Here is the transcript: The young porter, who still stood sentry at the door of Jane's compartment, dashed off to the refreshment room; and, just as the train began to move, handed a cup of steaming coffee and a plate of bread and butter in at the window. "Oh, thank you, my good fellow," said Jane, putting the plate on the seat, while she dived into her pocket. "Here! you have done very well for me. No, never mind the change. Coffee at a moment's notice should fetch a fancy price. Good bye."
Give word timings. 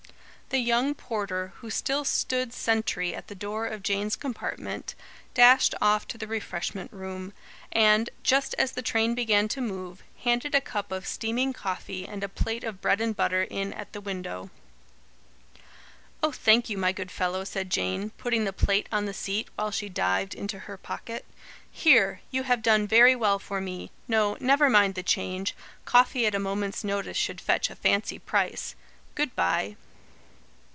The 0.53 0.57
young 0.57 0.95
porter, 0.95 1.53
who 1.59 1.69
still 1.69 2.03
stood 2.03 2.51
sentry 2.51 3.15
at 3.15 3.29
the 3.29 3.35
door 3.35 3.67
of 3.67 3.81
Jane's 3.81 4.17
compartment, 4.17 4.95
dashed 5.33 5.73
off 5.81 6.05
to 6.09 6.17
the 6.17 6.27
refreshment 6.27 6.91
room; 6.91 7.31
and, 7.71 8.09
just 8.21 8.53
as 8.55 8.73
the 8.73 8.81
train 8.81 9.15
began 9.15 9.47
to 9.47 9.61
move, 9.61 10.03
handed 10.25 10.53
a 10.53 10.59
cup 10.59 10.91
of 10.91 11.07
steaming 11.07 11.53
coffee 11.53 12.05
and 12.05 12.21
a 12.21 12.27
plate 12.27 12.65
of 12.65 12.81
bread 12.81 12.99
and 12.99 13.15
butter 13.15 13.43
in 13.43 13.71
at 13.71 13.93
the 13.93 14.01
window. 14.01 14.49
"Oh, 16.21 16.33
thank 16.33 16.69
you, 16.69 16.77
my 16.77 16.91
good 16.91 17.11
fellow," 17.11 17.45
said 17.45 17.69
Jane, 17.69 18.09
putting 18.17 18.43
the 18.43 18.51
plate 18.51 18.89
on 18.91 19.05
the 19.05 19.13
seat, 19.13 19.47
while 19.55 19.71
she 19.71 19.87
dived 19.87 20.35
into 20.35 20.59
her 20.59 20.75
pocket. 20.75 21.25
"Here! 21.71 22.19
you 22.29 22.43
have 22.43 22.61
done 22.61 22.87
very 22.87 23.15
well 23.15 23.39
for 23.39 23.61
me. 23.61 23.89
No, 24.05 24.35
never 24.41 24.69
mind 24.69 24.95
the 24.95 25.01
change. 25.03 25.55
Coffee 25.85 26.25
at 26.25 26.35
a 26.35 26.39
moment's 26.39 26.83
notice 26.83 27.15
should 27.15 27.39
fetch 27.39 27.69
a 27.69 27.75
fancy 27.77 28.19
price. 28.19 28.75
Good 29.15 29.33
bye." 29.33 29.77